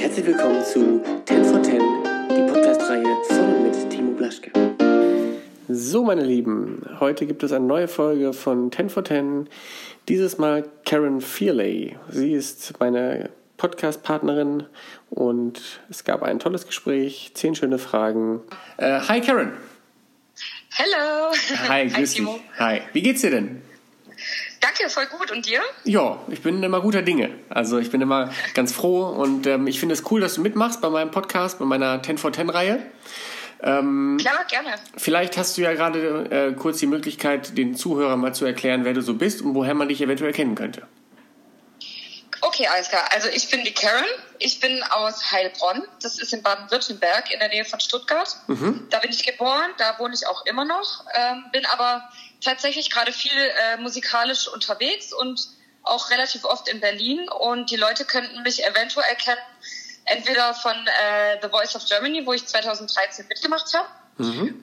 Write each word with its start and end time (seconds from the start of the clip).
Herzlich 0.00 0.24
willkommen 0.24 0.64
zu 0.64 1.02
10 1.26 1.44
for 1.44 1.62
10, 1.62 1.78
die 1.78 2.50
Podcast-Reihe 2.50 3.04
von 3.28 3.62
mit 3.62 3.90
Timo 3.90 4.12
Blaschke. 4.12 4.50
So, 5.68 6.04
meine 6.04 6.24
Lieben, 6.24 6.80
heute 7.00 7.26
gibt 7.26 7.42
es 7.42 7.52
eine 7.52 7.66
neue 7.66 7.86
Folge 7.86 8.32
von 8.32 8.72
10 8.72 8.88
for 8.88 9.04
10. 9.04 9.46
Dieses 10.08 10.38
Mal 10.38 10.64
Karen 10.86 11.20
Fearley. 11.20 11.98
Sie 12.08 12.32
ist 12.32 12.80
meine 12.80 13.28
Podcast-Partnerin 13.58 14.62
und 15.10 15.60
es 15.90 16.04
gab 16.04 16.22
ein 16.22 16.38
tolles 16.38 16.66
Gespräch, 16.66 17.32
zehn 17.34 17.54
schöne 17.54 17.76
Fragen. 17.76 18.40
Äh, 18.78 19.00
hi, 19.00 19.20
Karen. 19.20 19.52
Hello. 20.70 21.34
Hi, 21.68 21.88
grüß 21.94 22.14
Timo. 22.14 22.32
dich. 22.36 22.42
Hi, 22.58 22.80
wie 22.94 23.02
geht's 23.02 23.20
dir 23.20 23.32
denn? 23.32 23.60
Danke, 24.60 24.90
voll 24.90 25.06
gut. 25.06 25.30
Und 25.30 25.46
dir? 25.46 25.60
Ja, 25.84 26.18
ich 26.28 26.42
bin 26.42 26.62
immer 26.62 26.80
guter 26.80 27.02
Dinge. 27.02 27.30
Also 27.48 27.78
ich 27.78 27.90
bin 27.90 28.00
immer 28.00 28.30
ganz 28.54 28.72
froh 28.72 29.06
und 29.06 29.46
ähm, 29.46 29.66
ich 29.66 29.80
finde 29.80 29.94
es 29.94 30.10
cool, 30.10 30.20
dass 30.20 30.34
du 30.34 30.42
mitmachst 30.42 30.80
bei 30.80 30.90
meinem 30.90 31.10
Podcast, 31.10 31.58
bei 31.58 31.64
meiner 31.64 32.02
10 32.02 32.18
for 32.18 32.32
10 32.32 32.50
Reihe. 32.50 32.82
Ähm, 33.62 34.16
Klar, 34.20 34.44
gerne. 34.48 34.74
vielleicht 34.96 35.36
hast 35.36 35.56
du 35.56 35.62
ja 35.62 35.72
gerade 35.72 36.30
äh, 36.30 36.52
kurz 36.54 36.78
die 36.78 36.86
Möglichkeit, 36.86 37.56
den 37.58 37.74
Zuhörern 37.74 38.20
mal 38.20 38.34
zu 38.34 38.44
erklären, 38.44 38.84
wer 38.84 38.94
du 38.94 39.02
so 39.02 39.14
bist 39.14 39.42
und 39.42 39.54
woher 39.54 39.74
man 39.74 39.88
dich 39.88 40.00
eventuell 40.00 40.32
kennen 40.32 40.54
könnte. 40.54 40.82
Okay, 42.42 42.66
alles 42.68 42.88
klar. 42.88 43.06
Also 43.12 43.28
ich 43.28 43.50
bin 43.50 43.64
die 43.64 43.72
Karen. 43.74 44.04
Ich 44.38 44.60
bin 44.60 44.82
aus 44.82 45.30
Heilbronn. 45.30 45.86
Das 46.02 46.18
ist 46.18 46.32
in 46.32 46.42
Baden-Württemberg 46.42 47.30
in 47.30 47.38
der 47.38 47.48
Nähe 47.48 47.64
von 47.64 47.80
Stuttgart. 47.80 48.34
Da 48.90 48.98
bin 49.00 49.10
ich 49.10 49.26
geboren. 49.26 49.70
Da 49.78 49.98
wohne 49.98 50.14
ich 50.14 50.26
auch 50.26 50.46
immer 50.46 50.64
noch. 50.64 51.04
Ähm, 51.14 51.44
bin 51.52 51.66
aber 51.66 52.08
tatsächlich 52.40 52.90
gerade 52.90 53.12
viel 53.12 53.32
äh, 53.32 53.76
musikalisch 53.76 54.48
unterwegs 54.48 55.12
und 55.12 55.48
auch 55.82 56.10
relativ 56.10 56.44
oft 56.44 56.68
in 56.68 56.80
Berlin. 56.80 57.28
Und 57.28 57.70
die 57.70 57.76
Leute 57.76 58.04
könnten 58.04 58.42
mich 58.42 58.64
eventuell 58.64 59.06
erkennen, 59.08 59.40
entweder 60.06 60.54
von 60.54 60.74
äh, 60.86 61.38
The 61.42 61.48
Voice 61.48 61.76
of 61.76 61.84
Germany, 61.86 62.24
wo 62.26 62.32
ich 62.32 62.46
2013 62.46 63.26
mitgemacht 63.28 63.72
habe, 63.74 63.88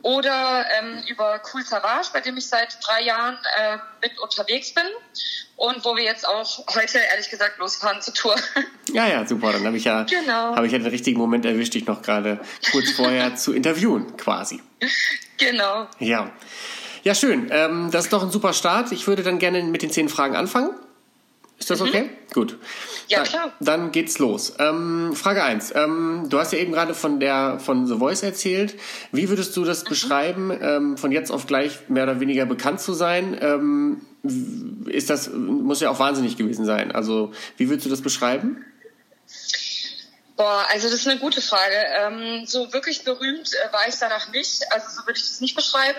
oder 0.02 0.66
ähm, 0.80 1.04
über 1.08 1.42
Cool 1.54 1.64
Savage, 1.64 2.10
bei 2.14 2.22
dem 2.22 2.38
ich 2.38 2.48
seit 2.48 2.78
drei 2.86 3.02
Jahren 3.04 3.38
äh, 3.58 3.78
mit 4.02 4.18
unterwegs 4.20 4.74
bin 4.74 4.84
und 5.56 5.84
wo 5.86 5.96
wir 5.96 6.04
jetzt 6.04 6.28
auch 6.28 6.66
heute 6.76 7.00
ehrlich 7.12 7.30
gesagt 7.30 7.58
losfahren 7.60 8.02
zur 8.02 8.14
Tour. 8.14 8.36
Ja, 8.94 9.06
ja, 9.06 9.28
super. 9.28 9.52
Dann 9.52 9.66
habe 9.66 9.76
ich 9.76 9.84
ja, 9.84 10.04
Genau. 10.04 10.56
habe 10.56 10.66
ich 10.66 10.72
ja 10.72 10.78
den 10.80 10.88
richtigen 10.88 11.20
Moment 11.20 11.46
erwischt, 11.46 11.74
dich 11.74 11.86
noch 11.88 12.02
gerade 12.02 12.40
kurz 12.72 12.92
vorher 12.92 13.36
zu 13.36 13.52
interviewen, 13.54 14.16
quasi. 14.16 14.62
genau. 15.38 15.88
Ja. 16.00 16.32
Ja, 17.04 17.14
schön. 17.14 17.50
Ähm, 17.52 17.90
das 17.92 18.06
ist 18.06 18.14
doch 18.14 18.24
ein 18.24 18.32
super 18.32 18.54
Start. 18.54 18.92
Ich 18.94 19.08
würde 19.08 19.24
dann 19.24 19.40
gerne 19.40 19.62
mit 19.64 19.82
den 19.82 19.92
zehn 19.92 20.08
Fragen 20.10 20.36
anfangen. 20.38 20.72
Ist 21.60 21.72
das 21.72 21.82
okay? 21.82 22.10
Gut. 22.34 22.54
Mhm. 22.54 22.58
Ja, 23.08 23.18
dann, 23.20 23.28
klar. 23.28 23.54
Dann 23.60 23.92
geht's 23.92 24.20
los. 24.20 24.54
Ähm, 24.60 25.14
Frage 25.16 25.44
1. 25.44 25.74
Ähm, 25.76 26.26
du 26.30 26.40
hast 26.40 26.54
ja 26.54 26.60
eben 26.60 26.72
gerade 26.72 26.94
von 26.94 27.20
der 27.20 27.60
von 27.60 27.88
The 27.88 27.98
Voice 27.98 28.22
erzählt. 28.24 28.76
Wie 29.12 29.28
würdest 29.30 29.56
du 29.58 29.62
Mhm. 29.62 29.66
das 29.66 29.84
beschreiben, 29.84 30.56
ähm, 30.62 30.98
von 30.98 31.12
jetzt 31.12 31.32
auf 31.32 31.48
gleich 31.48 31.90
mehr 31.90 32.04
oder 32.04 32.20
weniger 32.20 32.46
bekannt 32.46 32.80
zu 32.80 32.94
sein? 32.94 33.38
Ähm, 33.42 34.02
ist 34.86 35.10
das 35.10 35.30
muss 35.30 35.80
ja 35.82 35.90
auch 35.90 36.00
wahnsinnig 36.00 36.38
gewesen 36.38 36.66
sein. 36.66 36.92
Also 36.92 37.32
wie 37.58 37.70
würdest 37.70 37.86
du 37.86 37.90
das 37.90 38.02
beschreiben? 38.02 38.64
Boah, 40.36 40.64
also 40.72 40.88
das 40.88 41.00
ist 41.00 41.08
eine 41.08 41.20
gute 41.20 41.42
Frage. 41.42 41.76
Ähm, 42.00 42.46
so 42.46 42.72
wirklich 42.72 43.04
berühmt 43.04 43.50
äh, 43.54 43.74
war 43.74 43.88
ich 43.88 43.96
danach 44.00 44.32
nicht. 44.32 44.62
Also 44.72 44.86
so 44.90 45.08
würde 45.08 45.18
ich 45.18 45.28
das 45.28 45.42
nicht 45.42 45.56
beschreiben. 45.56 45.98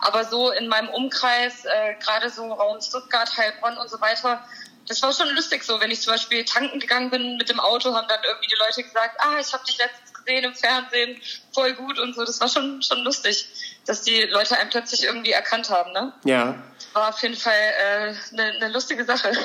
Aber 0.00 0.24
so 0.24 0.50
in 0.50 0.66
meinem 0.66 0.88
Umkreis, 0.88 1.64
äh, 1.64 1.94
gerade 2.02 2.28
so 2.30 2.52
Raum 2.52 2.80
Stuttgart, 2.80 3.30
Heilbronn 3.36 3.76
und 3.76 3.88
so 3.88 4.00
weiter, 4.00 4.44
das 4.86 5.02
war 5.02 5.12
schon 5.12 5.28
lustig 5.34 5.64
so. 5.64 5.80
Wenn 5.80 5.90
ich 5.90 6.00
zum 6.00 6.12
Beispiel 6.12 6.44
tanken 6.44 6.80
gegangen 6.80 7.10
bin 7.10 7.36
mit 7.36 7.48
dem 7.48 7.60
Auto, 7.60 7.94
haben 7.94 8.08
dann 8.08 8.20
irgendwie 8.26 8.48
die 8.48 8.58
Leute 8.58 8.82
gesagt, 8.82 9.16
ah, 9.20 9.38
ich 9.40 9.52
habe 9.52 9.64
dich 9.64 9.78
letztens 9.78 10.14
gesehen 10.14 10.44
im 10.44 10.54
Fernsehen, 10.54 11.20
voll 11.52 11.72
gut 11.74 11.98
und 11.98 12.14
so. 12.14 12.24
Das 12.24 12.40
war 12.40 12.48
schon 12.48 12.82
schon 12.82 13.02
lustig, 13.02 13.48
dass 13.86 14.02
die 14.02 14.22
Leute 14.22 14.58
einen 14.58 14.70
plötzlich 14.70 15.04
irgendwie 15.04 15.32
erkannt 15.32 15.70
haben. 15.70 15.92
Ne? 15.92 16.12
Ja. 16.24 16.54
War 16.92 17.08
auf 17.10 17.22
jeden 17.22 17.36
Fall 17.36 17.52
äh, 17.52 18.14
eine, 18.32 18.42
eine 18.56 18.68
lustige 18.68 19.04
Sache. 19.04 19.32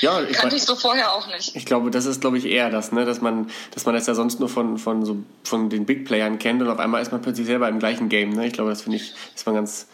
Ja, 0.00 0.22
ich, 0.22 0.36
Kannte 0.36 0.56
ich 0.56 0.62
so 0.62 0.76
vorher 0.76 1.12
auch 1.12 1.26
nicht. 1.26 1.56
ich 1.56 1.66
glaube, 1.66 1.90
das 1.90 2.06
ist, 2.06 2.20
glaube 2.20 2.38
ich, 2.38 2.46
eher 2.46 2.70
das, 2.70 2.92
ne? 2.92 3.04
dass 3.04 3.20
man, 3.20 3.50
dass 3.74 3.84
man 3.84 3.94
das 3.94 4.06
ja 4.06 4.14
sonst 4.14 4.38
nur 4.40 4.48
von, 4.48 4.78
von 4.78 5.04
so 5.04 5.16
von 5.44 5.70
den 5.70 5.86
Big 5.86 6.04
Playern 6.04 6.38
kennt 6.38 6.62
und 6.62 6.68
auf 6.68 6.78
einmal 6.78 7.02
ist 7.02 7.12
man 7.12 7.22
plötzlich 7.22 7.46
selber 7.46 7.68
im 7.68 7.78
gleichen 7.78 8.08
Game. 8.08 8.30
Ne? 8.30 8.46
Ich 8.46 8.52
glaube, 8.52 8.70
das 8.70 8.82
finde 8.82 8.98
ich, 8.98 9.14
ist 9.34 9.46
man 9.46 9.54
ganz, 9.54 9.88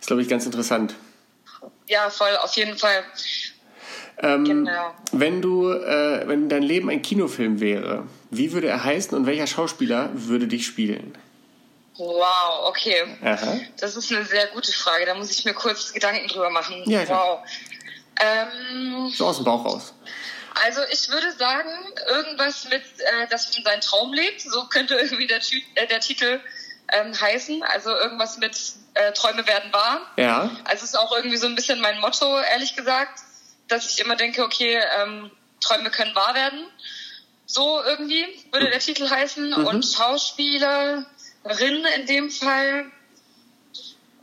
ist 0.00 0.06
glaube 0.06 0.22
ich 0.22 0.28
ganz 0.28 0.46
interessant. 0.46 0.94
Ja, 1.88 2.10
voll, 2.10 2.36
auf 2.42 2.54
jeden 2.54 2.76
Fall. 2.76 3.02
Ähm, 4.20 4.44
Genau. 4.44 4.94
Wenn 5.12 5.40
du, 5.42 5.70
äh, 5.70 6.26
wenn 6.26 6.48
dein 6.48 6.62
Leben 6.62 6.90
ein 6.90 7.02
Kinofilm 7.02 7.60
wäre, 7.60 8.04
wie 8.30 8.52
würde 8.52 8.68
er 8.68 8.82
heißen 8.84 9.16
und 9.16 9.26
welcher 9.26 9.46
Schauspieler 9.46 10.10
würde 10.12 10.46
dich 10.48 10.66
spielen? 10.66 11.16
Wow, 11.96 12.68
okay. 12.68 13.02
Aha. 13.24 13.58
Das 13.80 13.96
ist 13.96 14.12
eine 14.12 14.24
sehr 14.24 14.46
gute 14.48 14.72
Frage. 14.72 15.04
Da 15.06 15.14
muss 15.14 15.30
ich 15.30 15.44
mir 15.44 15.54
kurz 15.54 15.92
Gedanken 15.92 16.28
drüber 16.28 16.50
machen. 16.50 16.82
Ja, 16.86 17.08
wow. 17.08 17.40
Ähm, 18.20 19.10
So 19.14 19.26
aus 19.26 19.36
dem 19.36 19.44
Bauch 19.44 19.64
raus. 19.64 19.94
also 20.64 20.80
ich 20.90 21.08
würde 21.10 21.30
sagen, 21.32 21.68
irgendwas 22.08 22.68
mit, 22.68 22.82
äh, 22.82 23.26
dass 23.30 23.52
man 23.54 23.64
seinen 23.64 23.80
Traum 23.80 24.12
lebt. 24.12 24.40
So 24.42 24.64
könnte 24.68 24.94
irgendwie 24.94 25.26
der, 25.26 25.40
äh, 25.74 25.86
der 25.88 26.00
Titel 26.00 26.40
ähm, 26.92 27.20
heißen. 27.20 27.62
Also 27.64 27.90
irgendwas 27.90 28.38
mit 28.38 28.56
äh, 28.94 29.12
Träume 29.12 29.46
werden 29.46 29.72
wahr. 29.72 30.00
Ja. 30.16 30.50
Also 30.64 30.84
es 30.84 30.90
ist 30.90 30.98
auch 30.98 31.14
irgendwie 31.16 31.36
so 31.36 31.46
ein 31.46 31.54
bisschen 31.56 31.80
mein 31.80 31.98
Motto, 32.00 32.38
ehrlich 32.52 32.76
gesagt, 32.76 33.20
dass 33.68 33.90
ich 33.90 34.00
immer 34.00 34.16
denke, 34.16 34.42
okay, 34.42 34.80
ähm, 35.00 35.30
Träume 35.60 35.90
können 35.90 36.14
wahr 36.14 36.34
werden. 36.34 36.66
So 37.46 37.82
irgendwie 37.82 38.26
würde 38.52 38.70
der 38.70 38.78
Titel 38.78 39.08
heißen. 39.08 39.54
Und 39.54 39.84
Schauspielerin 39.84 41.06
in 41.96 42.06
dem 42.06 42.30
Fall. 42.30 42.90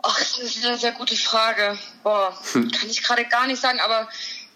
Ach, 0.04 0.20
das 0.20 0.38
ist 0.38 0.64
eine 0.64 0.78
sehr 0.78 0.92
gute 0.92 1.16
Frage. 1.16 1.78
Boah, 2.04 2.38
kann 2.54 2.90
ich 2.90 3.02
gerade 3.02 3.26
gar 3.26 3.48
nicht 3.48 3.60
sagen, 3.60 3.80
aber 3.80 4.08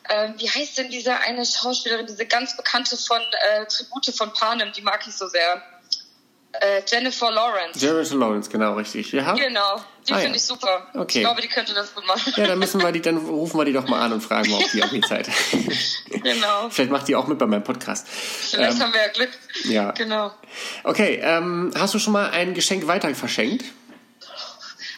ähm, 0.10 0.36
wie 0.38 0.50
heißt 0.50 0.78
denn 0.78 0.92
diese 0.92 1.18
eine 1.18 1.46
Schauspielerin, 1.46 2.06
diese 2.06 2.26
ganz 2.26 2.56
bekannte 2.56 2.98
von 2.98 3.22
äh, 3.22 3.66
Tribute 3.66 4.14
von 4.16 4.34
Panem, 4.34 4.72
die 4.74 4.82
mag 4.82 5.06
ich 5.08 5.16
so 5.16 5.28
sehr. 5.28 5.64
Äh, 6.52 6.82
Jennifer 6.88 7.30
Lawrence. 7.32 7.80
Jared 7.80 8.10
Lawrence, 8.12 8.50
genau, 8.50 8.74
richtig. 8.74 9.12
Ja. 9.12 9.34
Genau, 9.34 9.78
die 10.08 10.14
Ah, 10.14 10.16
ja. 10.18 10.22
finde 10.24 10.38
ich 10.38 10.44
super. 10.44 10.88
Okay. 10.96 11.20
Ich 11.20 11.24
glaube, 11.24 11.42
die 11.42 11.48
könnte 11.48 11.76
das 11.76 11.94
gut 11.94 12.08
machen. 12.08 12.34
Ja, 12.38 12.48
dann 12.48 12.58
müssen 12.58 12.82
wir 12.82 12.92
die, 12.92 13.02
dann 13.04 13.18
rufen 13.18 13.58
wir 13.60 13.66
die 13.66 13.74
doch 13.74 13.88
mal 13.88 14.02
an 14.02 14.14
und 14.14 14.22
fragen, 14.22 14.52
ob 14.54 14.64
die 14.72 14.82
auch 14.84 14.90
die 14.90 15.02
Zeit. 15.02 15.30
genau. 16.10 16.70
Vielleicht 16.72 16.92
macht 16.92 17.08
die 17.08 17.16
auch 17.16 17.28
mit 17.28 17.38
bei 17.38 17.46
meinem 17.46 17.64
Podcast. 17.64 18.08
Vielleicht 18.08 18.74
Ähm, 18.78 18.82
haben 18.84 18.94
wir 18.94 19.02
ja 19.02 19.08
Glück. 19.10 19.30
ja. 19.66 19.92
Genau. 19.92 20.34
Okay, 20.84 21.20
ähm, 21.22 21.72
hast 21.78 21.94
du 21.94 22.00
schon 22.00 22.14
mal 22.14 22.32
ein 22.32 22.56
Geschenk 22.56 22.88
weiter 22.88 23.14
verschenkt? 23.14 23.66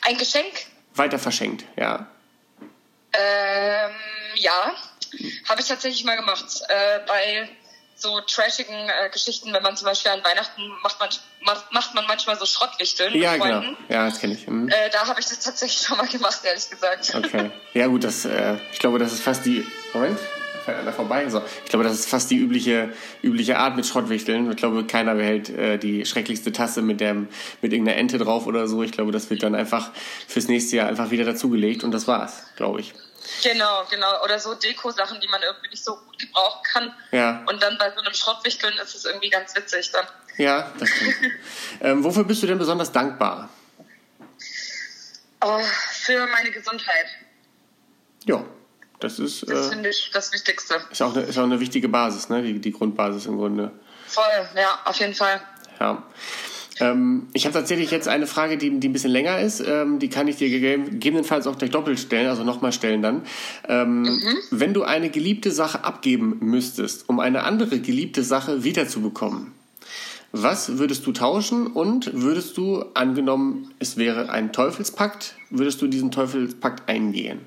Ein 0.04 0.18
Geschenk? 0.18 0.54
Weiter 0.96 1.20
verschenkt, 1.20 1.66
ja. 1.78 2.08
Ähm, 3.14 3.92
ja, 4.36 4.74
habe 5.50 5.60
ich 5.62 5.68
tatsächlich 5.68 6.06
mal 6.06 6.16
gemacht. 6.16 6.46
Äh, 6.70 7.00
bei 7.06 7.50
so 8.02 8.20
trashigen 8.22 8.76
äh, 8.76 9.10
Geschichten, 9.10 9.54
wenn 9.54 9.64
man 9.64 9.78
zum 9.78 9.86
Beispiel 9.86 10.12
an 10.12 10.24
Weihnachten 10.24 10.62
macht 10.84 11.00
man, 11.00 11.10
macht, 11.42 11.72
macht 11.72 11.96
man 11.96 12.06
manchmal 12.08 12.38
so 12.38 12.46
Schrottwichteln 12.46 13.14
Ja, 13.16 13.34
mit 13.34 13.44
genau. 13.44 13.62
Ja, 13.90 14.06
das 14.06 14.20
kenne 14.20 14.34
ich. 14.34 14.48
Hm. 14.48 14.70
Äh, 14.70 14.90
da 14.92 15.08
habe 15.08 15.20
ich 15.20 15.28
das 15.28 15.40
tatsächlich 15.40 15.82
schon 15.82 15.98
mal 15.98 16.08
gemacht, 16.08 16.40
ehrlich 16.44 16.70
gesagt. 16.70 17.14
Okay. 17.16 17.52
Ja 17.74 17.88
gut, 17.88 18.04
das, 18.04 18.26
äh, 18.26 18.58
ich 18.72 18.80
glaube, 18.80 19.00
das 19.00 19.14
ist 19.14 19.22
fast 19.22 19.46
die. 19.46 19.66
Moment, 19.94 20.20
einer 20.68 20.94
vorbei. 20.94 21.28
So. 21.30 21.42
Ich 21.64 21.70
glaube, 21.70 21.84
das 21.84 21.94
ist 21.94 22.10
fast 22.10 22.32
die 22.32 22.38
übliche, 22.38 22.94
übliche 23.22 23.58
Art 23.58 23.76
mit 23.76 23.86
Schrottwichteln. 23.86 24.50
Ich 24.50 24.58
glaube, 24.58 24.86
keiner 24.86 25.16
behält 25.16 25.50
äh, 25.50 25.78
die 25.78 26.06
schrecklichste 26.06 26.52
Tasse 26.52 26.82
mit, 26.82 27.02
dem, 27.02 27.28
mit 27.62 27.74
irgendeiner 27.74 27.98
Ente 27.98 28.18
drauf 28.18 28.48
oder 28.48 28.68
so. 28.68 28.84
Ich 28.84 28.92
glaube, 28.92 29.12
das 29.12 29.30
wird 29.30 29.44
dann 29.44 29.56
einfach 29.56 29.92
fürs 30.28 30.48
nächste 30.48 30.78
Jahr 30.78 30.88
einfach 30.88 31.12
wieder 31.12 31.26
dazugelegt 31.26 31.84
und 31.84 31.92
das 31.92 32.08
war's, 32.08 32.44
glaube 32.56 32.82
ich. 32.82 32.94
Genau, 33.44 33.86
genau. 33.90 34.24
Oder 34.24 34.40
so 34.40 34.54
Deko-Sachen, 34.56 35.20
die 35.22 35.28
man 35.28 35.42
irgendwie 35.42 35.70
nicht 35.70 35.84
so 35.84 35.96
gut 35.96 36.20
gebrauchen 36.20 36.62
kann. 36.64 36.94
Ja. 37.12 37.44
Und 37.48 37.62
dann 37.62 37.78
bei 37.78 37.92
so 37.92 38.00
einem 38.02 38.14
Schrottwichteln 38.14 38.78
ist 38.78 38.96
es 38.96 39.06
irgendwie 39.06 39.30
ganz 39.30 39.56
witzig 39.56 39.92
dann. 39.92 40.06
Ja, 40.38 40.72
das 40.80 40.90
stimmt. 40.90 41.16
ähm, 41.82 42.04
wofür 42.04 42.24
bist 42.24 42.42
du 42.44 42.48
denn 42.48 42.58
besonders 42.58 42.92
dankbar? 42.92 43.50
Oh, 45.44 45.60
für 45.92 46.28
meine 46.28 46.52
Gesundheit. 46.52 47.08
Ja, 48.26 48.46
das 49.00 49.18
ist, 49.18 49.50
Das 49.50 49.68
äh, 49.68 49.70
finde 49.70 49.90
ich 49.90 50.12
das 50.14 50.32
Wichtigste. 50.32 50.76
ist, 50.92 51.02
auch 51.02 51.16
eine, 51.16 51.26
ist 51.26 51.38
auch 51.38 51.44
eine 51.44 51.60
wichtige 51.60 51.90
Basis, 51.90 52.30
ne? 52.30 52.44
die, 52.44 52.60
die 52.60 52.72
Grundbasis 52.72 53.26
im 53.26 53.38
Grunde. 53.38 53.72
Voll, 54.08 54.50
ja, 54.56 54.80
auf 54.86 54.98
jeden 55.00 55.16
Fall. 55.16 55.42
Ja. 55.80 56.04
Ähm, 56.82 57.28
ich 57.34 57.46
habe 57.46 57.54
tatsächlich 57.54 57.92
jetzt 57.92 58.08
eine 58.08 58.28
Frage, 58.28 58.58
die, 58.58 58.80
die 58.80 58.90
ein 58.90 58.94
bisschen 58.94 59.12
länger 59.12 59.40
ist. 59.40 59.64
Ähm, 59.66 60.00
die 60.00 60.10
kann 60.10 60.28
ich 60.28 60.36
dir 60.36 60.50
gegeben- 60.50 60.90
gegebenenfalls 60.90 61.48
auch 61.48 61.58
gleich 61.58 61.70
doppelt 61.72 62.00
stellen, 62.00 62.28
also 62.28 62.44
nochmal 62.44 62.74
stellen 62.74 63.02
dann. 63.02 63.22
Ähm, 63.70 64.20
Wenn 64.50 64.74
du 64.74 64.84
eine 64.84 65.10
geliebte 65.10 65.52
Sache 65.52 65.84
abgeben 65.84 66.38
müsstest, 66.42 67.08
um 67.08 67.20
eine 67.20 67.44
andere 67.44 67.80
geliebte 67.80 68.24
Sache 68.24 68.64
wiederzubekommen, 68.64 69.54
was 70.34 70.78
würdest 70.78 71.06
du 71.06 71.12
tauschen 71.12 71.68
und 71.68 72.12
würdest 72.14 72.58
du, 72.58 72.86
angenommen, 72.94 73.74
es 73.80 73.98
wäre 73.98 74.30
ein 74.30 74.52
Teufelspakt, 74.54 75.36
würdest 75.50 75.82
du 75.82 75.88
diesen 75.88 76.10
Teufelspakt 76.10 76.90
eingehen? 76.90 77.42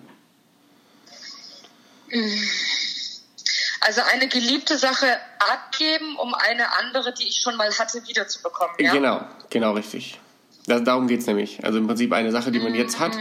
Also 3.86 4.00
eine 4.12 4.28
geliebte 4.28 4.78
Sache 4.78 5.06
abgeben, 5.38 6.16
um 6.16 6.32
eine 6.32 6.78
andere, 6.78 7.12
die 7.12 7.28
ich 7.28 7.40
schon 7.42 7.56
mal 7.56 7.70
hatte, 7.78 8.02
wiederzubekommen. 8.08 8.76
Ja? 8.78 8.92
Genau, 8.92 9.20
genau 9.50 9.72
richtig. 9.72 10.18
Das, 10.66 10.82
darum 10.84 11.06
geht 11.06 11.20
es 11.20 11.26
nämlich. 11.26 11.62
Also 11.62 11.78
im 11.78 11.86
Prinzip 11.86 12.12
eine 12.14 12.32
Sache, 12.32 12.50
die 12.50 12.60
man 12.60 12.74
jetzt 12.74 12.98
hat, 12.98 13.12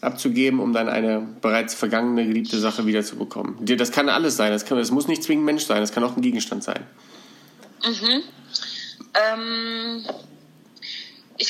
abzugeben, 0.00 0.60
um 0.60 0.72
dann 0.72 0.88
eine 0.88 1.20
bereits 1.42 1.74
vergangene, 1.74 2.24
geliebte 2.24 2.58
Sache 2.58 2.86
wiederzubekommen. 2.86 3.58
Das 3.60 3.92
kann 3.92 4.08
alles 4.08 4.36
sein. 4.36 4.52
Das, 4.52 4.64
kann, 4.64 4.78
das 4.78 4.90
muss 4.90 5.06
nicht 5.06 5.22
zwingend 5.22 5.44
Mensch 5.44 5.66
sein. 5.66 5.82
Das 5.82 5.92
kann 5.92 6.02
auch 6.02 6.16
ein 6.16 6.22
Gegenstand 6.22 6.64
sein. 6.64 6.86
Mhm. 7.84 8.22
Ähm, 9.14 10.04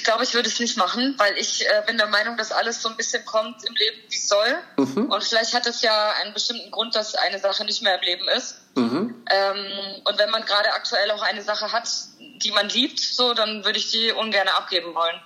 glaube, 0.06 0.24
ich 0.24 0.32
würde 0.34 0.48
es 0.48 0.58
nicht 0.58 0.78
machen, 0.78 1.14
weil 1.18 1.36
ich 1.36 1.66
äh, 1.66 1.82
bin 1.86 1.98
der 1.98 2.06
Meinung, 2.06 2.36
dass 2.36 2.52
alles 2.52 2.80
so 2.80 2.88
ein 2.88 2.96
bisschen 2.96 3.24
kommt 3.24 3.62
im 3.64 3.74
Leben, 3.74 3.96
wie 4.08 4.16
es 4.16 4.28
soll. 4.28 4.56
Mhm. 4.78 5.06
Und 5.06 5.22
vielleicht 5.22 5.52
hat 5.52 5.66
es 5.66 5.82
ja 5.82 6.12
einen 6.22 6.32
bestimmten 6.32 6.70
Grund, 6.70 6.94
dass 6.94 7.14
eine 7.14 7.38
Sache 7.38 7.64
nicht 7.64 7.82
mehr 7.82 7.96
im 7.96 8.02
Leben 8.02 8.26
ist. 8.36 8.56
Mhm. 8.76 9.14
Ähm, 9.30 9.66
und 10.04 10.18
wenn 10.18 10.30
man 10.30 10.44
gerade 10.44 10.72
aktuell 10.72 11.10
auch 11.10 11.22
eine 11.22 11.42
Sache 11.42 11.72
hat, 11.72 11.88
die 12.18 12.52
man 12.52 12.68
liebt, 12.68 12.98
so, 13.00 13.34
dann 13.34 13.64
würde 13.64 13.78
ich 13.78 13.90
die 13.90 14.12
ungern 14.12 14.48
abgeben 14.48 14.94
wollen. 14.94 15.20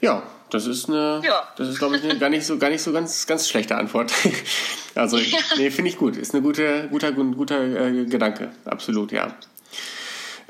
Ja, 0.00 0.22
das 0.50 0.66
ist 0.66 0.88
eine, 0.88 1.20
ja. 1.24 1.48
das 1.56 1.68
ist 1.68 1.78
glaube 1.78 1.96
ich 1.96 2.04
eine 2.04 2.18
gar 2.18 2.30
nicht 2.30 2.46
so, 2.46 2.58
gar 2.58 2.70
nicht 2.70 2.82
so 2.82 2.92
ganz, 2.92 3.26
ganz 3.26 3.48
schlechte 3.48 3.76
Antwort. 3.76 4.12
also, 4.94 5.18
ja. 5.18 5.38
nee, 5.56 5.70
finde 5.70 5.90
ich 5.90 5.98
gut. 5.98 6.16
Ist 6.16 6.34
ein 6.34 6.42
guter, 6.42 6.84
guter, 6.84 7.12
guter 7.12 7.60
äh, 7.60 8.04
Gedanke. 8.04 8.52
Absolut, 8.64 9.12
ja. 9.12 9.34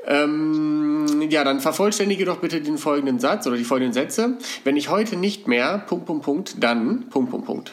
Ähm, 0.05 1.27
ja, 1.29 1.43
dann 1.43 1.59
vervollständige 1.59 2.25
doch 2.25 2.37
bitte 2.37 2.61
den 2.61 2.77
folgenden 2.77 3.19
Satz 3.19 3.45
oder 3.47 3.57
die 3.57 3.65
folgenden 3.65 3.93
Sätze. 3.93 4.37
Wenn 4.63 4.77
ich 4.77 4.89
heute 4.89 5.15
nicht 5.15 5.47
mehr, 5.47 5.79
Punkt, 5.79 6.05
Punkt, 6.05 6.23
Punkt, 6.23 6.63
dann, 6.63 7.09
Punkt, 7.09 7.31
Punkt, 7.31 7.45
Punkt. 7.45 7.71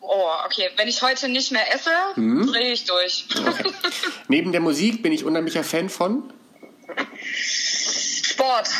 Oh, 0.00 0.30
okay. 0.46 0.70
Wenn 0.76 0.86
ich 0.86 1.02
heute 1.02 1.28
nicht 1.28 1.50
mehr 1.50 1.74
esse, 1.74 1.90
hm. 2.14 2.46
drehe 2.46 2.72
ich 2.72 2.84
durch. 2.84 3.26
Okay. 3.36 3.72
Neben 4.28 4.52
der 4.52 4.60
Musik 4.60 5.02
bin 5.02 5.12
ich 5.12 5.24
unheimlicher 5.24 5.64
Fan 5.64 5.88
von? 5.88 6.22
Sport. 7.24 8.70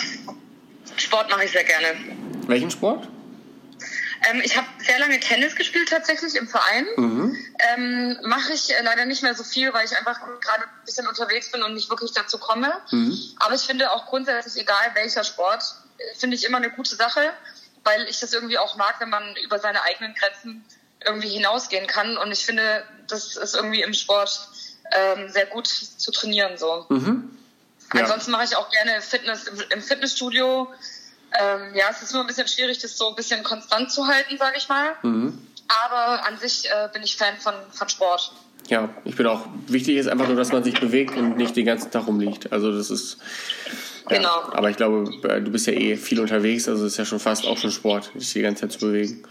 Sport 0.96 1.30
mache 1.30 1.44
ich 1.44 1.50
sehr 1.50 1.64
gerne. 1.64 1.88
Welchen 2.46 2.70
Sport? 2.70 3.08
Ähm, 4.30 4.40
ich 4.44 4.56
habe 4.56 4.66
sehr 4.78 4.98
lange 4.98 5.20
Tennis 5.20 5.56
gespielt 5.56 5.88
tatsächlich 5.88 6.34
im 6.36 6.48
Verein. 6.48 6.86
Mhm. 6.96 7.36
Ähm, 7.58 8.18
Mache 8.24 8.52
ich 8.52 8.70
äh, 8.72 8.82
leider 8.82 9.04
nicht 9.04 9.22
mehr 9.22 9.34
so 9.34 9.44
viel, 9.44 9.72
weil 9.72 9.84
ich 9.84 9.96
einfach 9.96 10.20
gerade 10.40 10.62
ein 10.62 10.84
bisschen 10.84 11.06
unterwegs 11.06 11.50
bin 11.50 11.62
und 11.62 11.74
nicht 11.74 11.90
wirklich 11.90 12.12
dazu 12.12 12.38
komme. 12.38 12.72
Mhm. 12.90 13.18
Aber 13.38 13.54
ich 13.54 13.62
finde 13.62 13.92
auch 13.92 14.06
grundsätzlich, 14.06 14.62
egal 14.62 14.94
welcher 14.94 15.24
Sport, 15.24 15.62
äh, 15.98 16.14
finde 16.16 16.36
ich 16.36 16.44
immer 16.44 16.58
eine 16.58 16.70
gute 16.70 16.96
Sache, 16.96 17.32
weil 17.84 18.06
ich 18.08 18.20
das 18.20 18.32
irgendwie 18.32 18.58
auch 18.58 18.76
mag, 18.76 18.96
wenn 19.00 19.10
man 19.10 19.36
über 19.44 19.58
seine 19.58 19.82
eigenen 19.82 20.14
Grenzen 20.14 20.64
irgendwie 21.04 21.28
hinausgehen 21.28 21.86
kann. 21.86 22.16
Und 22.16 22.32
ich 22.32 22.46
finde, 22.46 22.84
das 23.08 23.36
ist 23.36 23.54
irgendwie 23.54 23.82
im 23.82 23.92
Sport 23.92 24.48
ähm, 24.92 25.28
sehr 25.28 25.46
gut 25.46 25.66
zu 25.66 26.10
trainieren 26.10 26.56
so. 26.56 26.86
Mhm. 26.88 27.36
Ja. 27.92 28.02
Ansonsten 28.02 28.30
mache 28.30 28.44
ich 28.44 28.56
auch 28.56 28.70
gerne 28.70 29.00
Fitness 29.02 29.44
im, 29.44 29.62
im 29.70 29.82
Fitnessstudio. 29.82 30.72
Ähm, 31.38 31.74
ja, 31.74 31.86
es 31.90 32.02
ist 32.02 32.12
nur 32.12 32.22
ein 32.22 32.26
bisschen 32.26 32.46
schwierig, 32.46 32.78
das 32.78 32.96
so 32.96 33.08
ein 33.08 33.14
bisschen 33.14 33.42
konstant 33.42 33.90
zu 33.90 34.06
halten, 34.06 34.36
sage 34.38 34.56
ich 34.56 34.68
mal. 34.68 34.92
Mhm. 35.02 35.38
Aber 35.68 36.26
an 36.26 36.38
sich 36.38 36.66
äh, 36.66 36.88
bin 36.92 37.02
ich 37.02 37.16
Fan 37.16 37.36
von, 37.38 37.54
von 37.72 37.88
Sport. 37.88 38.32
Ja, 38.68 38.88
ich 39.04 39.16
bin 39.16 39.26
auch. 39.26 39.46
Wichtig 39.66 39.96
ist 39.96 40.08
einfach 40.08 40.26
nur, 40.26 40.36
dass 40.36 40.52
man 40.52 40.64
sich 40.64 40.78
bewegt 40.78 41.16
und 41.16 41.36
nicht 41.36 41.56
den 41.56 41.66
ganzen 41.66 41.90
Tag 41.90 42.06
rumliegt. 42.06 42.52
Also 42.52 42.72
das 42.72 42.90
ist. 42.90 43.18
Ja, 44.08 44.16
genau. 44.16 44.52
Aber 44.52 44.70
ich 44.70 44.76
glaube, 44.76 45.10
äh, 45.28 45.40
du 45.40 45.50
bist 45.50 45.66
ja 45.66 45.72
eh 45.72 45.96
viel 45.96 46.20
unterwegs, 46.20 46.68
also 46.68 46.86
ist 46.86 46.96
ja 46.96 47.04
schon 47.04 47.20
fast 47.20 47.46
auch 47.46 47.58
schon 47.58 47.70
Sport, 47.70 48.12
dich 48.14 48.32
die 48.32 48.42
ganze 48.42 48.62
Zeit 48.62 48.72
zu 48.72 48.86
bewegen. 48.86 49.22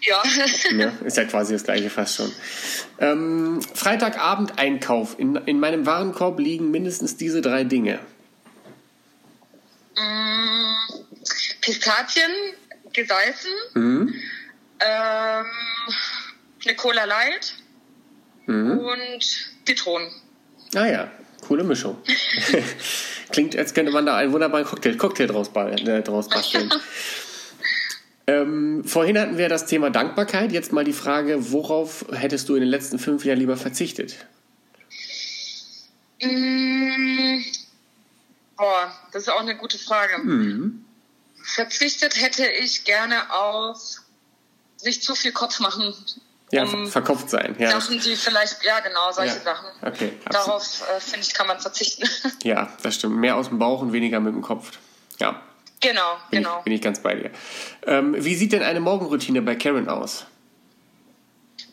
Ja. 0.00 0.22
ja. 0.70 0.76
Ne? 0.76 0.92
Ist 1.04 1.16
ja 1.16 1.24
quasi 1.24 1.52
das 1.52 1.64
gleiche 1.64 1.90
fast 1.90 2.16
schon. 2.16 2.32
Ähm, 2.98 3.60
Freitagabend 3.74 4.58
Einkauf. 4.58 5.18
In, 5.18 5.36
in 5.36 5.60
meinem 5.60 5.86
Warenkorb 5.86 6.38
liegen 6.38 6.70
mindestens 6.70 7.16
diese 7.16 7.40
drei 7.40 7.64
Dinge. 7.64 7.98
Mm, 9.98 11.04
Pistazien, 11.60 12.30
gesalzen, 12.92 13.50
mhm. 13.74 14.14
ähm, 14.80 15.46
eine 16.64 16.76
Cola 16.76 17.04
Light 17.04 17.54
mhm. 18.46 18.78
und 18.78 19.48
Zitronen. 19.66 20.08
Ah 20.74 20.86
ja, 20.86 21.10
coole 21.46 21.64
Mischung. 21.64 21.98
Klingt, 23.32 23.56
als 23.56 23.74
könnte 23.74 23.92
man 23.92 24.06
da 24.06 24.16
einen 24.16 24.32
wunderbaren 24.32 24.64
Cocktail, 24.64 24.96
Cocktail 24.96 25.26
draus, 25.26 25.50
äh, 25.54 26.02
draus 26.02 26.28
basteln. 26.28 26.72
ähm, 28.26 28.84
vorhin 28.84 29.18
hatten 29.18 29.36
wir 29.36 29.48
das 29.48 29.66
Thema 29.66 29.90
Dankbarkeit. 29.90 30.52
Jetzt 30.52 30.72
mal 30.72 30.84
die 30.84 30.92
Frage, 30.92 31.52
worauf 31.52 32.06
hättest 32.12 32.48
du 32.48 32.54
in 32.54 32.60
den 32.60 32.70
letzten 32.70 32.98
fünf 32.98 33.24
Jahren 33.24 33.38
lieber 33.38 33.56
verzichtet? 33.56 34.16
Mm, 36.22 36.67
Boah, 38.58 38.92
das 39.12 39.22
ist 39.22 39.28
auch 39.30 39.40
eine 39.40 39.56
gute 39.56 39.78
Frage. 39.78 40.18
Mhm. 40.18 40.84
Verzichtet 41.42 42.20
hätte 42.20 42.44
ich 42.46 42.84
gerne 42.84 43.32
auf 43.32 43.78
sich 44.76 45.02
zu 45.02 45.14
viel 45.14 45.32
Kopf 45.32 45.60
machen. 45.60 45.94
Ja, 46.50 46.64
um 46.64 46.88
verkopft 46.88 47.30
sein. 47.30 47.54
Ja. 47.58 47.70
Sachen, 47.70 48.00
die 48.00 48.16
vielleicht, 48.16 48.62
ja 48.64 48.80
genau, 48.80 49.12
solche 49.12 49.36
ja. 49.36 49.42
Sachen. 49.42 49.68
Okay, 49.82 50.12
Darauf, 50.30 50.82
äh, 50.88 51.00
finde 51.00 51.20
ich, 51.20 51.34
kann 51.34 51.46
man 51.46 51.60
verzichten. 51.60 52.08
Ja, 52.42 52.72
das 52.82 52.94
stimmt. 52.94 53.16
Mehr 53.16 53.36
aus 53.36 53.48
dem 53.48 53.58
Bauch 53.58 53.82
und 53.82 53.92
weniger 53.92 54.20
mit 54.20 54.34
dem 54.34 54.42
Kopf. 54.42 54.72
Ja. 55.18 55.42
Genau, 55.80 56.16
bin 56.30 56.42
genau. 56.42 56.58
Ich, 56.58 56.64
bin 56.64 56.72
ich 56.72 56.82
ganz 56.82 57.00
bei 57.00 57.14
dir. 57.14 57.30
Ähm, 57.86 58.16
wie 58.18 58.34
sieht 58.34 58.52
denn 58.52 58.62
eine 58.62 58.80
Morgenroutine 58.80 59.42
bei 59.42 59.54
Karen 59.54 59.88
aus? 59.88 60.26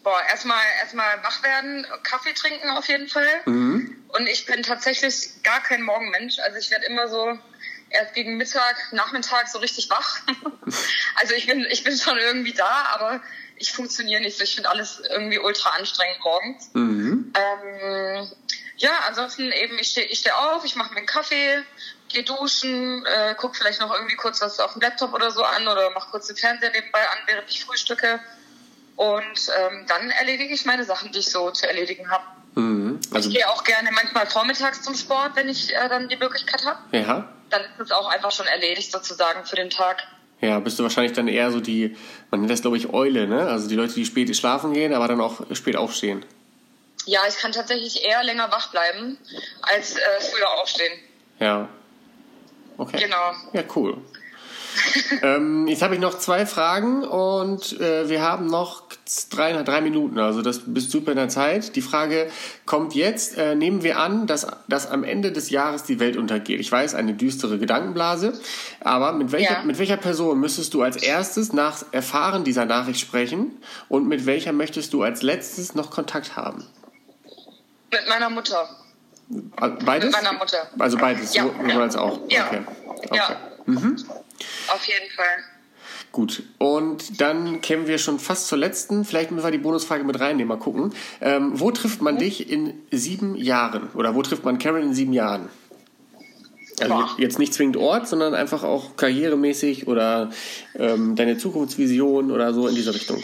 Boah, 0.03 0.21
erstmal 0.29 0.63
erstmal 0.81 1.23
wach 1.23 1.41
werden, 1.41 1.87
Kaffee 2.03 2.33
trinken 2.33 2.69
auf 2.69 2.87
jeden 2.87 3.07
Fall. 3.07 3.27
Mhm. 3.45 3.95
Und 4.17 4.27
ich 4.27 4.45
bin 4.45 4.63
tatsächlich 4.63 5.43
gar 5.43 5.61
kein 5.61 5.81
Morgenmensch. 5.81 6.39
Also 6.39 6.57
ich 6.57 6.71
werde 6.71 6.85
immer 6.85 7.09
so 7.09 7.37
erst 7.89 8.13
gegen 8.13 8.37
Mittag, 8.37 8.75
Nachmittag 8.91 9.47
so 9.49 9.59
richtig 9.59 9.89
wach. 9.89 10.19
also 11.15 11.33
ich 11.33 11.47
bin, 11.47 11.65
ich 11.69 11.83
bin 11.83 11.97
schon 11.97 12.17
irgendwie 12.17 12.53
da, 12.53 12.85
aber 12.93 13.21
ich 13.57 13.71
funktioniere 13.71 14.21
nicht 14.21 14.37
so. 14.37 14.43
Ich 14.43 14.55
finde 14.55 14.69
alles 14.69 15.01
irgendwie 15.09 15.39
ultra 15.39 15.69
anstrengend 15.71 16.19
morgens. 16.23 16.69
Mhm. 16.73 17.33
Ähm, 17.35 18.31
ja, 18.77 18.91
ansonsten 19.07 19.51
eben, 19.51 19.77
ich 19.79 19.89
stehe 19.89 20.07
ich 20.07 20.19
steh 20.19 20.31
auf, 20.31 20.65
ich 20.65 20.75
mache 20.75 20.91
mir 20.91 20.99
einen 20.99 21.07
Kaffee, 21.07 21.63
gehe 22.09 22.23
duschen, 22.23 23.05
äh, 23.05 23.35
gucke 23.35 23.57
vielleicht 23.57 23.79
noch 23.79 23.93
irgendwie 23.93 24.15
kurz 24.15 24.41
was 24.41 24.59
auf 24.59 24.73
dem 24.73 24.81
Laptop 24.81 25.13
oder 25.13 25.31
so 25.31 25.43
an 25.43 25.67
oder 25.67 25.89
mache 25.91 26.11
kurz 26.11 26.27
den 26.27 26.35
Fernseher 26.35 26.71
nebenbei 26.71 27.01
an, 27.09 27.17
während 27.27 27.49
ich 27.49 27.63
frühstücke. 27.63 28.19
Und 28.95 29.51
ähm, 29.57 29.85
dann 29.87 30.09
erledige 30.11 30.53
ich 30.53 30.65
meine 30.65 30.85
Sachen, 30.85 31.11
die 31.11 31.19
ich 31.19 31.29
so 31.29 31.51
zu 31.51 31.67
erledigen 31.67 32.09
habe. 32.09 32.23
Mhm. 32.55 32.99
Also 33.11 33.29
ich 33.29 33.35
gehe 33.35 33.49
auch 33.49 33.63
gerne 33.63 33.89
manchmal 33.91 34.25
vormittags 34.25 34.81
zum 34.81 34.95
Sport, 34.95 35.35
wenn 35.35 35.49
ich 35.49 35.73
äh, 35.73 35.89
dann 35.89 36.09
die 36.09 36.15
Möglichkeit 36.15 36.65
habe. 36.65 36.79
Ja. 36.91 37.29
Dann 37.49 37.61
ist 37.61 37.79
es 37.79 37.91
auch 37.91 38.07
einfach 38.07 38.31
schon 38.31 38.47
erledigt 38.47 38.91
sozusagen 38.91 39.45
für 39.45 39.55
den 39.55 39.69
Tag. 39.69 40.03
Ja, 40.41 40.59
bist 40.59 40.79
du 40.79 40.83
wahrscheinlich 40.83 41.13
dann 41.13 41.27
eher 41.27 41.51
so 41.51 41.59
die, 41.59 41.95
man 42.31 42.41
nennt 42.41 42.51
das 42.51 42.61
glaube 42.61 42.77
ich 42.77 42.93
Eule, 42.93 43.27
ne? 43.27 43.47
Also 43.47 43.67
die 43.67 43.75
Leute, 43.75 43.93
die 43.93 44.05
spät 44.05 44.35
schlafen 44.35 44.73
gehen, 44.73 44.93
aber 44.93 45.07
dann 45.07 45.21
auch 45.21 45.41
spät 45.53 45.75
aufstehen. 45.75 46.25
Ja, 47.05 47.21
ich 47.27 47.37
kann 47.37 47.51
tatsächlich 47.51 48.03
eher 48.03 48.23
länger 48.23 48.51
wach 48.51 48.71
bleiben, 48.71 49.17
als 49.61 49.95
äh, 49.95 50.01
früher 50.31 50.49
aufstehen. 50.61 50.93
Ja. 51.39 51.69
Okay. 52.77 52.99
Genau. 52.99 53.33
Ja, 53.53 53.63
cool 53.75 53.97
ähm, 55.21 55.67
jetzt 55.67 55.81
habe 55.81 55.95
ich 55.95 56.01
noch 56.01 56.17
zwei 56.17 56.45
Fragen 56.45 57.03
und 57.03 57.79
äh, 57.79 58.09
wir 58.09 58.21
haben 58.21 58.47
noch 58.47 58.83
drei, 59.29 59.53
drei 59.63 59.81
Minuten, 59.81 60.17
also 60.19 60.41
das 60.41 60.61
bist 60.65 60.91
super 60.91 61.11
in 61.11 61.17
der 61.17 61.29
Zeit. 61.29 61.75
Die 61.75 61.81
Frage 61.81 62.27
kommt 62.65 62.95
jetzt. 62.95 63.37
Äh, 63.37 63.55
nehmen 63.55 63.83
wir 63.83 63.99
an, 63.99 64.27
dass, 64.27 64.47
dass 64.67 64.89
am 64.89 65.03
Ende 65.03 65.31
des 65.31 65.49
Jahres 65.49 65.83
die 65.83 65.99
Welt 65.99 66.17
untergeht. 66.17 66.59
Ich 66.59 66.71
weiß, 66.71 66.95
eine 66.95 67.13
düstere 67.13 67.59
Gedankenblase, 67.59 68.33
aber 68.81 69.13
mit 69.13 69.31
welcher, 69.31 69.59
ja. 69.59 69.63
mit 69.63 69.77
welcher 69.79 69.97
Person 69.97 70.39
müsstest 70.39 70.73
du 70.73 70.81
als 70.81 70.97
erstes 70.97 71.53
nach 71.53 71.83
Erfahren 71.91 72.43
dieser 72.43 72.65
Nachricht 72.65 72.99
sprechen 72.99 73.57
und 73.89 74.07
mit 74.07 74.25
welcher 74.25 74.53
möchtest 74.53 74.93
du 74.93 75.03
als 75.03 75.21
letztes 75.21 75.75
noch 75.75 75.91
Kontakt 75.91 76.35
haben? 76.35 76.65
Mit 77.91 78.09
meiner 78.09 78.29
Mutter. 78.29 78.69
Beides? 79.27 80.11
Mit 80.11 80.23
meiner 80.23 80.37
Mutter. 80.37 80.69
Also 80.77 80.97
beides, 80.97 81.33
ja. 81.33 81.43
sowohl 81.43 81.81
als 81.81 81.95
auch. 81.95 82.19
Ja. 82.29 82.47
Okay. 82.47 82.61
okay. 83.09 83.15
Ja. 83.15 83.37
Mhm. 83.65 83.97
Auf 84.67 84.85
jeden 84.85 85.09
Fall. 85.11 85.43
Gut, 86.11 86.43
und 86.59 87.19
dann 87.19 87.59
kämen 87.59 87.87
wir 87.87 87.97
schon 87.97 88.19
fast 88.19 88.47
zur 88.47 88.57
letzten. 88.57 89.03
Vielleicht 89.03 89.31
müssen 89.31 89.45
wir 89.45 89.51
die 89.51 89.57
Bonusfrage 89.57 90.05
mit 90.05 90.19
reinnehmen, 90.19 90.47
mal 90.47 90.63
gucken. 90.63 90.93
Ähm, 91.19 91.59
wo 91.59 91.71
trifft 91.71 92.01
man 92.01 92.17
dich 92.17 92.49
in 92.49 92.73
sieben 92.89 93.35
Jahren? 93.35 93.89
Oder 93.95 94.15
wo 94.15 94.21
trifft 94.21 94.45
man 94.45 94.57
Karen 94.57 94.81
in 94.81 94.93
sieben 94.93 95.11
Jahren? 95.11 95.49
Also 96.79 96.93
Boah. 96.93 97.15
jetzt 97.17 97.39
nicht 97.39 97.53
zwingend 97.53 97.77
Ort, 97.77 98.07
sondern 98.07 98.33
einfach 98.33 98.63
auch 98.63 98.95
karrieremäßig 98.95 99.87
oder 99.87 100.29
ähm, 100.75 101.15
deine 101.15 101.37
Zukunftsvision 101.37 102.31
oder 102.31 102.53
so 102.53 102.67
in 102.67 102.75
diese 102.75 102.93
Richtung. 102.93 103.21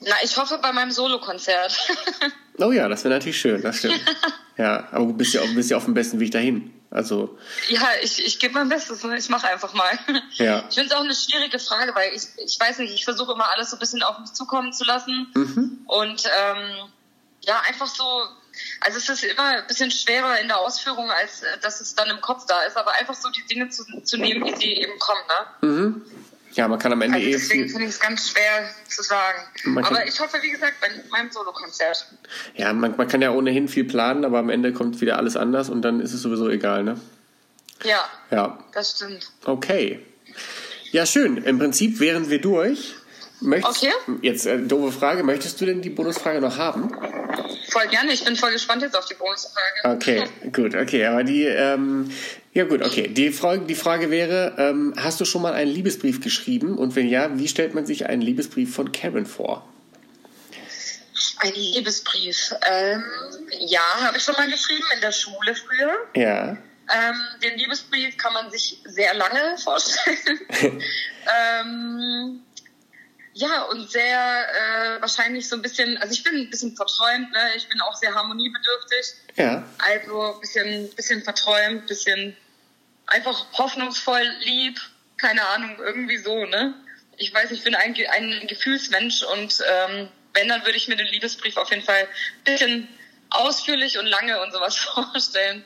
Na, 0.00 0.14
ich 0.22 0.36
hoffe 0.36 0.58
bei 0.62 0.72
meinem 0.72 0.90
Solokonzert. 0.90 1.76
oh 2.58 2.70
ja, 2.70 2.88
das 2.88 3.04
wäre 3.04 3.14
natürlich 3.14 3.40
schön, 3.40 3.62
das 3.62 3.78
stimmt. 3.78 4.00
ja, 4.56 4.88
aber 4.92 5.06
du 5.06 5.12
bist 5.12 5.34
ja, 5.34 5.42
bist 5.54 5.70
ja 5.70 5.76
auf 5.76 5.84
dem 5.84 5.94
besten 5.94 6.20
Weg 6.20 6.30
dahin. 6.30 6.72
Also. 6.90 7.38
Ja, 7.68 7.86
ich, 8.02 8.24
ich 8.24 8.38
gebe 8.38 8.54
mein 8.54 8.68
Bestes, 8.68 9.04
ne? 9.04 9.18
ich 9.18 9.28
mache 9.28 9.48
einfach 9.48 9.74
mal. 9.74 9.98
Ja. 10.36 10.64
Ich 10.68 10.74
finde 10.74 10.90
es 10.90 10.92
auch 10.92 11.04
eine 11.04 11.14
schwierige 11.14 11.58
Frage, 11.58 11.94
weil 11.94 12.14
ich, 12.14 12.22
ich 12.36 12.58
weiß 12.58 12.78
nicht, 12.78 12.94
ich 12.94 13.04
versuche 13.04 13.32
immer 13.32 13.50
alles 13.50 13.70
so 13.70 13.76
ein 13.76 13.78
bisschen 13.78 14.02
auf 14.02 14.18
mich 14.20 14.32
zukommen 14.32 14.72
zu 14.72 14.84
lassen. 14.84 15.30
Mhm. 15.34 15.80
Und 15.86 16.24
ähm, 16.24 16.90
ja, 17.40 17.60
einfach 17.66 17.86
so, 17.86 18.04
also 18.80 18.98
es 18.98 19.08
ist 19.08 19.24
immer 19.24 19.44
ein 19.44 19.66
bisschen 19.66 19.90
schwerer 19.90 20.38
in 20.40 20.48
der 20.48 20.58
Ausführung, 20.58 21.10
als 21.10 21.42
äh, 21.42 21.58
dass 21.60 21.80
es 21.80 21.94
dann 21.94 22.08
im 22.08 22.20
Kopf 22.20 22.46
da 22.46 22.62
ist, 22.62 22.76
aber 22.76 22.92
einfach 22.92 23.14
so 23.14 23.28
die 23.30 23.44
Dinge 23.46 23.68
zu, 23.68 23.84
zu 24.02 24.16
nehmen, 24.16 24.44
wie 24.44 24.56
sie 24.56 24.72
eben 24.74 24.98
kommen. 24.98 25.20
Ne? 25.60 25.68
Mhm. 25.68 26.04
Ja, 26.58 26.66
man 26.66 26.80
kann 26.80 26.92
am 26.92 27.00
Ende 27.02 27.18
Also 27.18 27.28
eh 27.28 27.32
deswegen 27.32 27.68
finde 27.68 27.84
ich 27.84 27.90
es 27.90 28.00
ganz 28.00 28.30
schwer 28.30 28.68
zu 28.88 29.00
sagen. 29.04 29.38
Man 29.64 29.84
Aber 29.84 30.04
ich 30.04 30.18
hoffe, 30.18 30.38
wie 30.42 30.50
gesagt, 30.50 30.74
bei 30.80 30.88
meinem 31.08 31.30
Solokonzert. 31.30 32.04
ja, 32.56 32.72
man, 32.72 32.96
man 32.96 33.06
kann 33.06 33.22
ja 33.22 33.30
ohnehin 33.30 33.68
viel 33.68 33.84
planen, 33.84 34.24
aber 34.24 34.38
am 34.40 34.50
Ende 34.50 34.72
kommt 34.72 35.00
wieder 35.00 35.18
alles 35.18 35.36
anders 35.36 35.70
und 35.70 35.82
dann 35.82 36.00
ist 36.00 36.12
es 36.12 36.20
sowieso 36.20 36.48
egal, 36.48 36.82
ne? 36.82 37.00
Ja, 37.84 38.00
Ja, 38.32 38.58
das 38.72 38.96
stimmt. 38.96 39.30
okay. 39.44 40.04
Ja, 40.90 41.06
schön. 41.06 41.36
Im 41.36 41.60
Prinzip 41.60 42.00
wären 42.00 42.28
wir 42.28 42.40
durch. 42.40 42.96
Möchtest, 43.40 43.84
Okay. 43.84 43.92
Jetzt 44.22 44.46
äh, 44.46 44.58
doofe 44.58 44.90
Frage. 44.90 45.22
Möchtest 45.22 45.60
du 45.60 45.66
denn 45.66 45.80
die 45.80 45.90
Bonusfrage 45.90 46.40
noch 46.40 46.58
haben? 46.58 46.90
Voll 47.70 47.88
gerne. 47.88 48.12
Ich 48.12 48.24
bin 48.24 48.36
voll 48.36 48.52
gespannt 48.52 48.82
jetzt 48.82 48.96
auf 48.96 49.06
die 49.06 49.14
Bonusfrage. 49.14 49.96
Okay, 49.96 50.24
gut, 50.52 50.74
okay. 50.74 51.06
Aber 51.06 51.24
die, 51.24 51.44
ähm, 51.44 52.10
ja 52.52 52.64
gut, 52.64 52.84
okay. 52.84 53.08
Die 53.08 53.30
Frage, 53.30 53.66
die 53.66 53.74
Frage 53.74 54.10
wäre, 54.10 54.54
ähm, 54.58 54.94
hast 54.96 55.20
du 55.20 55.24
schon 55.24 55.42
mal 55.42 55.52
einen 55.52 55.70
Liebesbrief 55.70 56.20
geschrieben? 56.20 56.78
Und 56.78 56.96
wenn 56.96 57.08
ja, 57.08 57.38
wie 57.38 57.48
stellt 57.48 57.74
man 57.74 57.86
sich 57.86 58.06
einen 58.06 58.22
Liebesbrief 58.22 58.74
von 58.74 58.92
Karen 58.92 59.26
vor? 59.26 59.68
Ein 61.40 61.52
Liebesbrief. 61.52 62.54
Ähm, 62.68 63.04
ja, 63.60 63.80
habe 64.00 64.16
ich 64.16 64.24
schon 64.24 64.34
mal 64.34 64.50
geschrieben 64.50 64.84
in 64.94 65.00
der 65.00 65.12
Schule 65.12 65.54
früher. 65.54 65.94
Ja. 66.16 66.56
Ähm, 66.90 67.20
den 67.42 67.58
Liebesbrief 67.58 68.16
kann 68.16 68.32
man 68.32 68.50
sich 68.50 68.80
sehr 68.84 69.14
lange 69.14 69.58
vorstellen. 69.58 70.40
ähm, 71.60 72.40
ja, 73.34 73.62
und 73.62 73.90
sehr 73.90 74.96
äh, 74.98 75.00
wahrscheinlich 75.00 75.48
so 75.48 75.56
ein 75.56 75.62
bisschen, 75.62 75.96
also 75.98 76.12
ich 76.12 76.22
bin 76.22 76.34
ein 76.34 76.50
bisschen 76.50 76.76
verträumt, 76.76 77.30
ne? 77.32 77.38
ich 77.56 77.68
bin 77.68 77.80
auch 77.80 77.94
sehr 77.96 78.14
harmoniebedürftig. 78.14 79.14
Ja. 79.36 79.64
Also 79.78 80.34
ein 80.34 80.40
bisschen, 80.40 80.90
bisschen 80.94 81.22
verträumt, 81.22 81.86
bisschen 81.86 82.36
einfach 83.06 83.46
hoffnungsvoll, 83.52 84.28
lieb, 84.40 84.80
keine 85.16 85.46
Ahnung, 85.48 85.76
irgendwie 85.78 86.18
so, 86.18 86.44
ne? 86.46 86.74
Ich 87.16 87.34
weiß, 87.34 87.50
ich 87.50 87.64
bin 87.64 87.74
ein, 87.74 87.96
ein 88.12 88.46
Gefühlsmensch 88.46 89.24
und 89.24 89.62
ähm, 89.68 90.08
wenn, 90.34 90.48
dann 90.48 90.64
würde 90.64 90.76
ich 90.76 90.86
mir 90.86 90.96
den 90.96 91.08
Liebesbrief 91.08 91.56
auf 91.56 91.70
jeden 91.70 91.82
Fall 91.82 92.02
ein 92.02 92.44
bisschen 92.44 92.88
ausführlich 93.30 93.98
und 93.98 94.06
lange 94.06 94.40
und 94.40 94.52
sowas 94.52 94.76
vorstellen. 94.94 95.64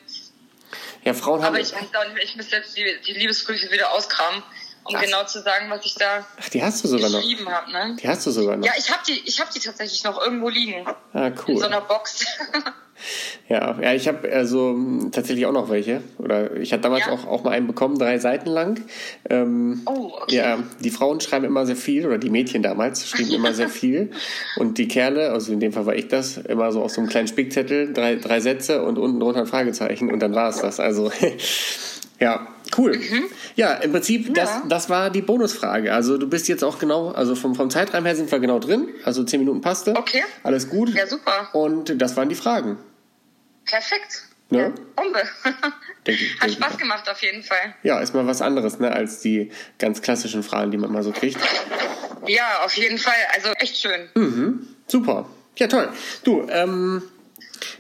Ja, 1.05 1.15
Frauen 1.15 1.43
haben. 1.43 1.49
Aber 1.49 1.61
ich 1.61 1.73
weiß 1.73 1.95
auch 1.95 2.15
nicht, 2.15 2.25
ich 2.25 2.37
müsste 2.37 2.57
jetzt 2.57 2.77
die, 2.77 2.99
die 3.07 3.13
Liebesbriefe 3.13 3.71
wieder 3.71 3.93
auskramen, 3.93 4.43
um 4.85 4.95
Ach. 4.97 5.03
genau 5.03 5.25
zu 5.25 5.41
sagen, 5.43 5.67
was 5.71 5.85
ich 5.85 5.95
da 5.95 6.27
Ach, 6.41 6.49
die 6.49 6.63
hast 6.63 6.83
du 6.85 6.89
sogar 6.89 7.11
noch. 7.11 7.21
geschrieben 7.21 7.49
habe, 7.49 7.71
ne? 7.73 7.97
Die 8.03 8.09
hast 8.09 8.27
du 8.27 8.31
sogar 8.31 8.57
noch. 8.57 8.67
Ja, 8.67 8.73
ich 8.77 8.91
habe 8.91 9.01
die, 9.07 9.21
ich 9.25 9.41
habe 9.41 9.51
die 9.55 9.61
tatsächlich 9.61 10.03
noch 10.05 10.21
irgendwo 10.23 10.49
liegen. 10.49 10.85
Ah, 11.13 11.27
In 11.29 11.37
so 11.37 11.43
cool. 11.49 11.65
einer 11.65 11.81
Box. 11.81 12.25
Ja, 13.49 13.77
ja 13.81 13.95
ich 13.95 14.07
habe 14.07 14.31
also 14.33 14.79
tatsächlich 15.11 15.45
auch 15.47 15.53
noch 15.53 15.69
welche. 15.71 16.03
Oder 16.19 16.55
ich 16.57 16.73
hatte 16.73 16.83
damals 16.83 17.07
Ja? 17.07 17.13
auch, 17.13 17.27
auch 17.27 17.43
mal 17.43 17.51
einen 17.51 17.67
bekommen, 17.67 17.99
drei 17.99 18.19
Seiten 18.19 18.49
lang. 18.49 18.81
Ähm, 19.29 19.83
Oh, 19.87 20.13
okay. 20.23 20.37
Ja, 20.37 20.59
die 20.81 20.91
Frauen 20.91 21.21
schreiben 21.21 21.45
immer 21.45 21.67
sehr 21.67 21.75
viel, 21.75 22.07
oder 22.07 22.19
die 22.19 22.31
Mädchen 22.31 22.63
damals 22.63 23.09
schrieben 23.09 23.33
immer 23.33 23.55
sehr 23.55 23.69
viel. 23.81 24.13
Und 24.57 24.79
die 24.79 24.87
Kerle, 24.87 25.33
also 25.33 25.53
in 25.53 25.59
dem 25.59 25.73
Fall 25.73 25.87
war 25.87 25.97
ich 25.97 26.07
das, 26.09 26.37
immer 26.37 26.71
so 26.71 26.83
auf 26.83 26.93
so 26.93 27.01
einem 27.01 27.11
kleinen 27.11 27.27
Spickzettel, 27.27 27.93
drei, 27.93 28.15
drei 28.17 28.39
Sätze 28.39 28.85
und 28.85 28.99
unten 28.99 29.19
drunter 29.19 29.41
ein 29.41 29.47
Fragezeichen 29.47 30.13
und 30.13 30.21
dann 30.21 30.35
war 30.37 30.49
es 30.51 30.61
das. 30.61 30.79
Also, 30.79 31.11
ja, 32.21 32.47
cool. 32.79 32.99
Ja, 33.57 33.75
im 33.75 33.93
Prinzip, 33.93 34.35
das, 34.35 34.49
Ja. 34.51 34.63
das 34.69 34.89
war 34.91 35.11
die 35.11 35.23
Bonusfrage. 35.23 35.93
Also 35.93 36.19
du 36.19 36.29
bist 36.29 36.49
jetzt 36.49 36.63
auch 36.65 36.79
genau, 36.79 37.11
also 37.11 37.35
vom, 37.35 37.55
vom 37.55 37.71
Zeitrahmen 37.71 38.07
her 38.07 38.17
sind 38.17 38.31
wir 38.31 38.39
genau 38.41 38.59
drin. 38.59 38.89
Also 39.05 39.25
zehn 39.25 39.41
Minuten 39.41 39.61
passte. 39.61 39.95
Okay. 39.97 40.23
Alles 40.43 40.69
gut. 40.69 40.91
Ja, 40.95 41.07
super. 41.07 41.49
Und 41.55 42.01
das 42.01 42.17
waren 42.17 42.29
die 42.29 42.35
Fragen. 42.35 42.79
Perfekt. 43.65 44.25
Ne? 44.51 44.59
Ja, 44.59 44.69
Bombe. 44.97 45.23
Denke- 46.07 46.25
Hat 46.41 46.51
Spaß 46.51 46.77
gemacht 46.79 47.09
auf 47.09 47.23
jeden 47.23 47.43
Fall. 47.43 47.75
Ja, 47.83 48.01
ist 48.01 48.15
mal 48.15 48.27
was 48.27 48.43
anderes, 48.43 48.79
ne, 48.81 48.93
als 48.93 49.21
die 49.21 49.51
ganz 49.79 50.03
klassischen 50.03 50.43
Fragen, 50.43 50.71
die 50.71 50.77
man 50.77 50.93
mal 50.93 51.03
so 51.03 51.11
kriegt. 51.13 51.39
Ja, 52.27 52.61
auf 52.65 52.75
jeden 52.77 52.99
Fall. 52.99 53.15
Also 53.35 53.49
echt 53.59 53.79
schön. 53.79 54.09
Hm. 54.15 54.67
Super. 54.87 55.27
Ja, 55.57 55.69
toll. 55.69 55.89
Du, 56.25 56.47
ähm, 56.51 57.03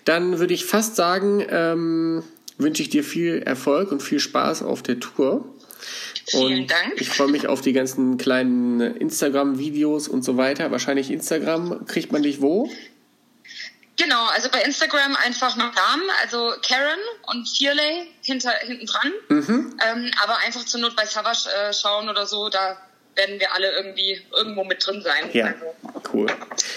dann 0.04 0.38
würde 0.38 0.54
ich 0.54 0.64
fast 0.64 0.96
sagen, 0.96 1.44
ähm, 1.48 2.22
wünsche 2.58 2.82
ich 2.82 2.90
dir 2.90 3.04
viel 3.04 3.42
Erfolg 3.42 3.92
und 3.92 4.02
viel 4.02 4.20
Spaß 4.20 4.62
auf 4.62 4.82
der 4.82 5.00
Tour. 5.00 5.44
Vielen 6.26 6.62
und 6.62 6.70
Dank. 6.70 7.00
Ich 7.00 7.08
freue 7.08 7.28
mich 7.28 7.48
auf 7.48 7.60
die 7.60 7.72
ganzen 7.72 8.16
kleinen 8.16 8.80
Instagram-Videos 8.80 10.08
und 10.08 10.22
so 10.22 10.36
weiter. 10.36 10.70
Wahrscheinlich 10.70 11.10
Instagram. 11.10 11.86
Kriegt 11.86 12.12
man 12.12 12.22
dich 12.22 12.40
wo? 12.40 12.70
Genau, 13.96 14.26
also 14.28 14.48
bei 14.50 14.62
Instagram 14.62 15.16
einfach 15.16 15.56
nach 15.56 15.74
Namen, 15.74 16.04
also 16.22 16.54
Karen 16.66 16.98
und 17.26 17.46
Fearley 17.46 18.10
hinter, 18.22 18.50
hinten 18.60 18.86
dran. 18.86 19.12
Mhm. 19.28 19.76
Ähm, 19.84 20.10
aber 20.22 20.38
einfach 20.38 20.64
zur 20.64 20.80
Not 20.80 20.96
bei 20.96 21.04
Savage 21.04 21.48
äh, 21.50 21.72
schauen 21.74 22.08
oder 22.08 22.26
so, 22.26 22.48
da 22.48 22.78
werden 23.14 23.38
wir 23.40 23.54
alle 23.54 23.70
irgendwie 23.72 24.20
irgendwo 24.34 24.64
mit 24.64 24.84
drin 24.86 25.02
sein. 25.02 25.28
Ja, 25.32 25.46
Also, 25.46 26.04
cool. 26.12 26.26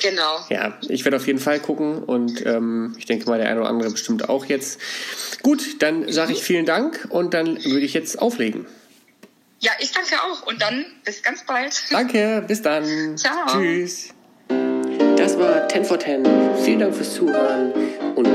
genau. 0.01 0.39
Ja, 0.49 0.77
ich 0.89 1.05
werde 1.05 1.17
auf 1.17 1.27
jeden 1.27 1.39
Fall 1.39 1.59
gucken 1.59 2.03
und 2.03 2.45
ähm, 2.45 2.95
ich 2.97 3.05
denke 3.05 3.27
mal, 3.29 3.37
der 3.39 3.49
eine 3.49 3.61
oder 3.61 3.69
andere 3.69 3.91
bestimmt 3.91 4.27
auch 4.29 4.45
jetzt. 4.45 4.79
Gut, 5.43 5.81
dann 5.81 6.11
sage 6.11 6.33
ich 6.33 6.43
vielen 6.43 6.65
Dank 6.65 7.07
und 7.09 7.33
dann 7.33 7.63
würde 7.63 7.85
ich 7.85 7.93
jetzt 7.93 8.19
auflegen. 8.19 8.65
Ja, 9.59 9.71
ich 9.79 9.91
danke 9.91 10.15
auch 10.21 10.45
und 10.45 10.61
dann 10.61 10.85
bis 11.05 11.23
ganz 11.23 11.45
bald. 11.45 11.73
Danke, 11.91 12.43
bis 12.47 12.61
dann. 12.61 13.17
Ciao. 13.17 13.47
Tschüss. 13.47 14.09
Das 15.17 15.39
war 15.39 15.67
10 15.69 15.85
for 15.85 15.99
10. 15.99 16.23
Vielen 16.63 16.79
Dank 16.79 16.93
fürs 16.95 17.13
Zuhören 17.15 17.71
und 18.15 18.25